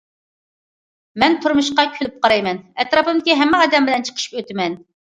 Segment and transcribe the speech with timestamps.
[1.25, 4.85] مەن تۇرمۇشقا كۈلۈپ قارايمەن، ئەتراپىمدىكى ھەممە ئادەم بىلەن چىقىشىپ ئۆتىمەن.